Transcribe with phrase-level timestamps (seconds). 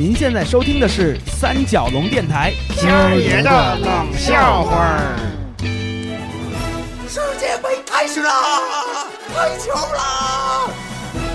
[0.00, 5.12] 您现在收听的是三角龙电台今儿爷的冷笑话儿。
[7.06, 8.32] 世界杯开始啦！
[9.36, 10.70] 开球啦！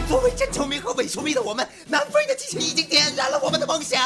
[0.10, 4.02] 作为真球迷和伪球迷的我们，南非的激情已经点燃了我们的梦想，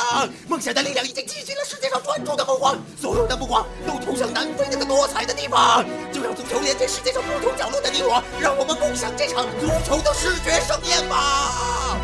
[0.50, 5.86] 梦想的力量已经击醒了世界上专注的凤凰，所有的目光都投向南非那个多彩的地方。
[6.12, 11.96] 就让足球连接世界上不同角落的你我，让我们共享这场足球的视觉盛宴吧！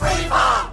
[0.00, 0.72] 飞吧！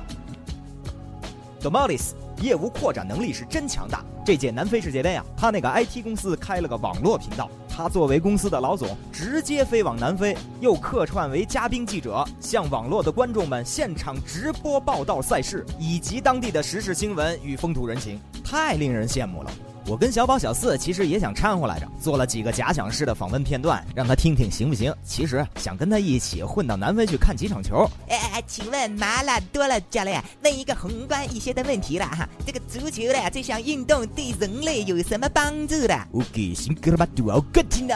[1.64, 4.04] Domalis 业务扩展能力是真强大。
[4.26, 19.52] 这届南非世界杯啊，他那个 IT 公司开了个网络频道，他作为公司的老总，直接飞往南非，又客串为嘉宾记者，向网络的观众们现场直播报道赛事以及当地的时事新闻与风土人情，太令人羡慕了。
[19.86, 24.94] 我跟小宝、小四其实也想掺和来着，做了几个假想式的访问片段，让他听听行不行？
[25.04, 27.90] 其实想跟他一起混到南非去看几场球。
[28.08, 36.08] 哎哎，请问麻辣多了教练，问一个宏观一些的问题了哈，这个足球的这项运动对人类有什么帮助的？
[36.12, 37.96] 我给新哥巴多个听呢，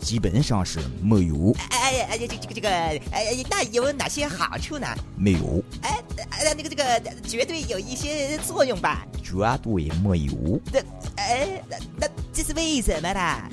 [0.00, 4.86] 基本上是没有，哎哎，这这个这个，哎，那有哪些好处呢？
[5.16, 9.06] 没有，哎，呃，那个这个绝对有一些作用吧？
[9.26, 10.60] 绝对没有。
[10.72, 10.78] 那，
[11.16, 13.50] 哎，那那这是为什么呢？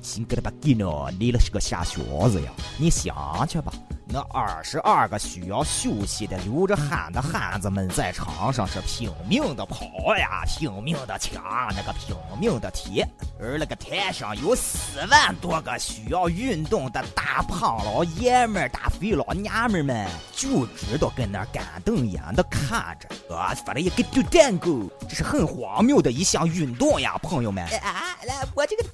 [0.00, 0.86] 新哥巴给呢，
[1.18, 2.52] 你那是个瞎小子呀！
[2.78, 3.72] 你想去吧。
[4.12, 9.86] 那二十二个需要休息的流着汗的汉子们在场上是拼命的跑
[10.18, 11.40] 呀，拼命的抢，
[11.76, 13.04] 那个拼命的踢，
[13.38, 24.68] 而那个台上有四万多个需要运动的大胖老爷们、大肥老娘们们，就知道跟那干瞪眼的看着，啊，发了一个丢蛋糕，
[25.08, 27.64] 这是很荒谬的一项运动呀，朋友们。
[27.78, 28.84] 啊，来我这个，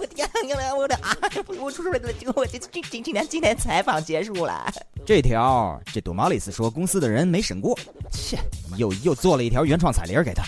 [0.00, 0.19] 我的
[0.56, 1.16] 天呀，我的啊，
[1.60, 4.72] 我出事了，这个我这今今今天今天采访结束了。
[5.06, 7.78] 这条，这多马里斯说公司的人没审过，
[8.10, 8.38] 切，
[8.76, 10.42] 又又做了一条原创彩铃给他。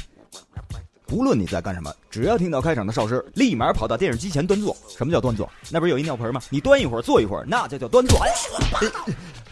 [1.11, 4.75] 无论你在干什么，只要听到开场的哨声，立马跑到电视机前端坐。
[4.89, 5.49] 什么叫端坐？
[5.71, 6.41] 那不是有一尿盆吗？
[6.49, 8.19] 你端一会儿，坐一会儿，那就叫端坐。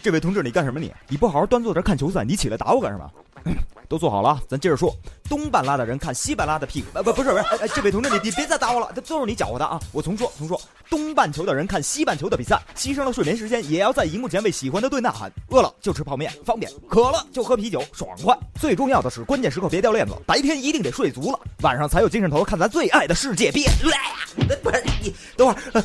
[0.03, 0.91] 这位同志，你干什么你？
[1.07, 3.11] 你不好好端坐这看球赛，你起来打我干什么？
[3.91, 4.95] 都坐好了，咱接着说。
[5.29, 9.81] 东半拉的人看西半拉的屁股，呃不不是不是，哎，这位同志你你别再打我了，这都是你搅和的啊！
[9.93, 15.31] 我重说重说，东半球的人看西半球的比赛，牺牲了睡眠时间，也要在荧幕前为喜欢的队呐喊。
[15.49, 18.37] 饿了就吃泡面，方便；渴了就喝啤酒，爽快。
[18.61, 23.65] 最重要的是，关键时刻别掉链子，白天一定得睡足了，晚上才有精神头看咱最爱的世界杯。
[23.83, 25.83] 来呀不是你等会儿，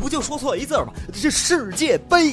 [0.00, 0.92] 不就说错一字吗？
[1.12, 2.32] 这是世界杯。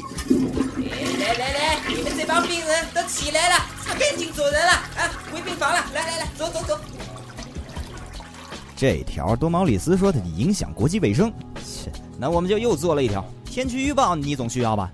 [1.20, 5.12] 来来来，你们这帮病人都起来了，擦干净走人了啊！
[5.32, 6.80] 回病房了，来来来，走走走。
[8.76, 11.32] 这条多毛里斯说的影响国际卫生，
[11.64, 14.92] 切，那我们就又做了一条天气预报，你总需要吧？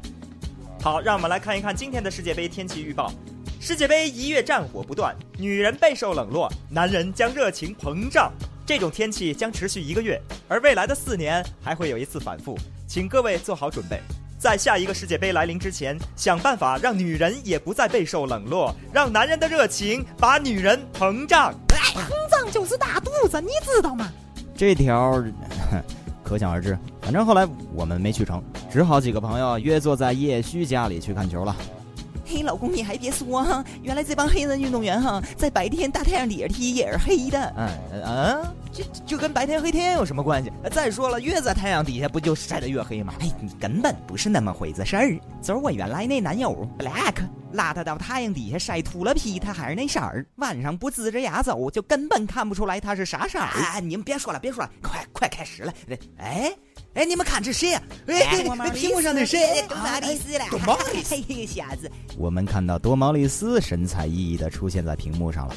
[0.81, 3.13] 好，让我们来看一看今天的世界杯天气预报。
[3.61, 8.29] 世界杯一月战火不断，女人备受冷落，男人将热情膨胀。
[8.65, 12.57] 这种天气将持续一个月，而未来的四年还会有一次反复，
[12.87, 14.01] 请各位做好准备。
[14.41, 21.53] 在下一个世界杯来临之前，想办法让女人也不再备受冷落，让男人的热情把女人膨胀。
[21.69, 24.11] 膨胀就是大肚子，你知道吗？
[24.57, 25.23] 这条，
[26.23, 26.75] 可想而知。
[27.03, 31.55] 反正后来我们没去成，只好几个朋友约坐在叶虚家里去看球了。
[32.31, 37.53] 嘿，老公，你还别说哈，原来这帮黑人运动员哈，在白天大太阳底下踢也是黑的。
[37.57, 40.49] 嗯啊，这就跟白天黑天有什么关系？
[40.71, 43.13] 再说了，越在太阳底下不就晒得越黑吗？
[43.19, 45.19] 哎，你根本不是那么回事儿。
[45.41, 50.25] 就是我原来那男友 Black 拉他到太阳底下晒秃了皮，他还是那色儿。
[50.37, 53.45] 晚上不呲着牙走，就根本看不出来他是啥色儿。
[53.45, 55.73] 啊，你们别说了，别说了，快快开始了。
[56.17, 56.53] 哎。
[56.93, 57.81] 哎，你们看这谁呀？
[58.07, 58.43] 哎，
[58.73, 59.63] 屏幕上的谁？
[59.67, 61.89] 多毛利斯了，多毛利斯，嘿， 瞎子。
[62.17, 65.55] 我们看到多毛利斯神采奕奕的出现在屏幕上了。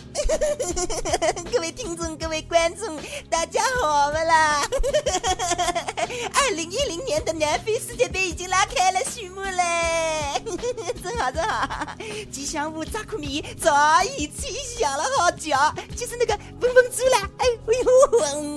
[1.53, 2.97] 各位听众，各位观众，
[3.29, 4.63] 大家好不啦？
[6.33, 10.41] 二零一零年的南非世界杯已经拉开了序幕嘞，
[11.03, 11.97] 真好真好！
[12.31, 13.73] 吉祥物扎库米早
[14.05, 17.29] 已吹响了号角，就是那个嗡嗡猪啦！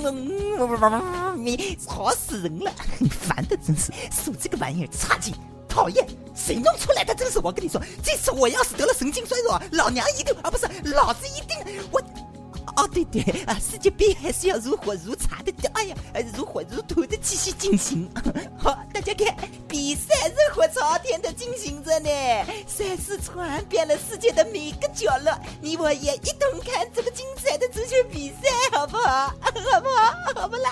[0.07, 2.71] 哎呦，嗡嗡嗡嗡嗡，吵死人了！
[3.09, 5.33] 烦的真是，手这个玩意儿差劲，
[5.67, 6.05] 讨厌！
[6.35, 7.13] 谁弄出来的？
[7.13, 11.57] 真是我跟你说，这次我要是得了神经衰弱，老娘一定啊，不是老子一定
[11.91, 12.01] 我。
[12.75, 15.95] 哦，对对啊，世界杯还是要如火如茶的，哎呀，
[16.35, 18.07] 如火如荼的继续进行。
[18.57, 19.35] 好，大家看，
[19.67, 22.09] 比赛热火朝天的进行着呢，
[22.67, 29.33] 赛事传遍了世界的每个角落，你我也一同看这个精彩的足球比赛，好不好？
[30.37, 30.71] 好不啦？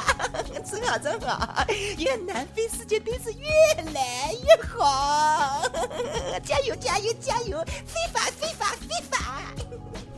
[0.69, 1.65] 真好，真好！
[1.97, 3.47] 愿南非世界杯是越
[3.91, 5.63] 来越好！
[6.43, 7.63] 加油，加油，加油！
[7.85, 9.41] 非法，非法，非法！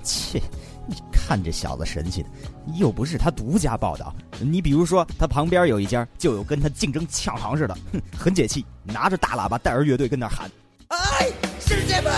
[0.04, 0.42] 切，
[0.86, 2.30] 你看这小子神气的，
[2.76, 4.14] 又不是他独家报道。
[4.40, 10.50] 你比如说，他旁边有一家就有跟他竞争抢行似的，哼，很解气，拿着大喇叭带着乐队跟那喊
[10.90, 11.30] ：“哎，
[11.68, 12.10] 世界杯，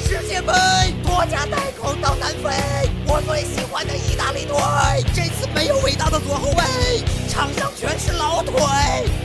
[0.00, 0.50] 世界杯，
[1.02, 4.56] 多加带口到南非，我最喜欢的意大利队，
[5.14, 8.54] 这次没有伟大的左后卫，场上全是老腿，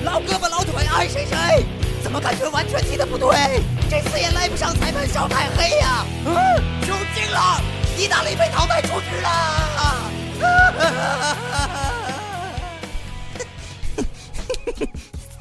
[0.04, 1.66] 老胳膊老腿爱谁谁。
[2.04, 3.64] 怎么感觉完全踢的不对？
[3.90, 6.06] 这次也赖不上裁判少太黑呀！
[6.26, 6.36] 嗯，
[6.82, 7.62] 出镜了，
[7.98, 9.30] 意大利被淘汰出局了。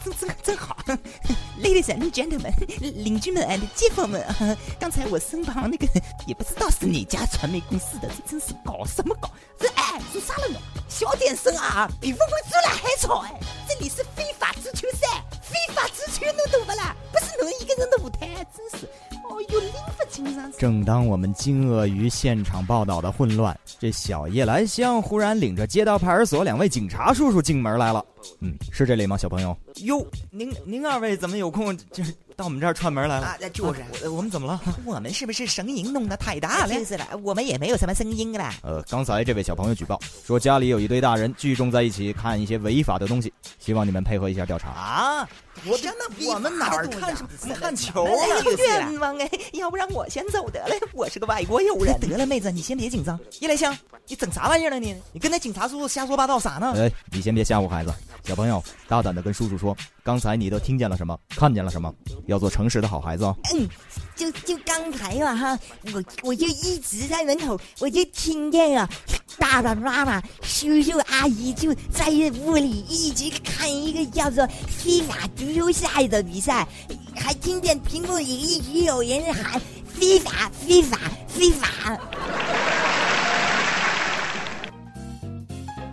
[0.05, 0.77] 真真好，
[1.63, 4.25] Ladies and gentlemen，邻居们 and 街坊们，
[4.79, 5.87] 刚才我身旁那个
[6.27, 9.31] 也不知道是哪家传媒公司的，这真是搞什么搞？
[9.59, 10.59] 这哎，做啥了呢？
[10.89, 13.41] 小点声啊，比峰峰出来还吵哎！
[13.69, 16.97] 这里是非法足球赛，非法足球能懂不啦？
[17.13, 18.87] 不是侬一个人的舞台，真是。
[19.29, 20.51] 哦哟，拎不清上。
[20.53, 28.05] 正当我们惊愕于现场报道的混乱，这小夜来香忽然领着街道派出所两位警察叔叔进门来了。
[28.41, 29.57] 嗯，是这里吗，小朋友？
[29.83, 33.27] 哟，您您二位怎么有空就是到我们这儿串门来了？
[33.27, 34.61] 啊，就是、我我们怎么了？
[34.85, 36.75] 我们是不是声音弄得太大了？
[36.75, 38.55] 就是了，我们也没有什么声音啦。
[38.63, 44.71] 呃，刚才这位小朋友举报说家里有一堆大人聚众在一起看一些违法的东西，希望你们配合一下调查。
[44.71, 45.29] 啊，
[45.67, 46.29] 我真的？
[46.29, 48.27] 我们哪儿看什么看球啊？
[48.59, 49.31] 冤枉哎！
[49.53, 51.99] 要不然我先走得了，我是个外国友人。
[52.01, 53.19] 得了，妹子，你先别紧张。
[53.41, 53.77] 叶来香，
[54.07, 54.79] 你整啥玩意儿呢？
[54.79, 56.75] 你你跟那警察叔叔瞎说八道啥呢？
[56.77, 57.93] 哎，你先别吓唬孩子。
[58.25, 61.19] 小朋友，大胆的跟叔叔说，刚才你都听见了什么？
[61.31, 61.93] 看见了什么？
[62.27, 63.35] 要做诚实的好孩子哦。
[63.55, 63.67] 嗯，
[64.15, 65.59] 就就刚才嘛哈，
[65.95, 68.89] 我我就一直在门口，我就听见了
[69.39, 72.09] 爸爸妈妈、叔叔阿姨就在
[72.45, 76.67] 屋里一直看一个叫做非法足球赛的比赛，
[77.15, 81.69] 还听见屏幕里一直有人喊非法、非法、非法。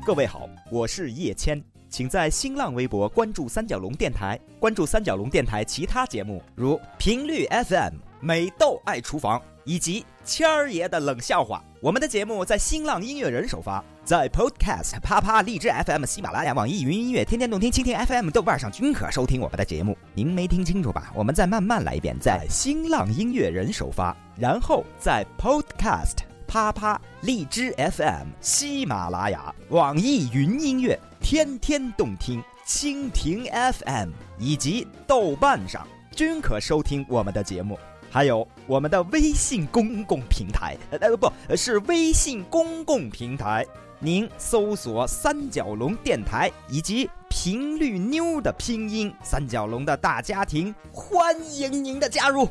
[0.05, 1.61] 各位好，我是叶谦。
[1.87, 11.63] 请在新浪微博关注三角龙电台，关注三角龙电台其他节目，如频率 FM、美豆爱厨房以及谦儿爷的冷笑话。
[11.79, 19.95] 我们的节目在新浪音乐人首发，在 Podcast、啪啪、荔枝 FM、喜马拉雅、网易云音乐、天天动听、蜻蜓 FM、豆瓣上均可收听我们的节目。
[20.15, 21.11] 您没听清楚吧？
[21.13, 26.15] 我们再慢慢来一遍，在新浪音乐人首发，然后在 Podcast、
[26.47, 30.99] 啪啪、荔枝 FM、喜马拉雅、网易云音乐。
[31.21, 37.79] 天天动听，蜻蜓 FM 以及豆瓣上均可收听我们的节目，
[38.15, 43.65] 还有我们的微信公共平台，呃，不是微信公共平台，
[43.99, 52.47] 您搜索“三角龙电台”以及“频率妞”的拼音“三角龙”的大家庭，欢迎您的加入。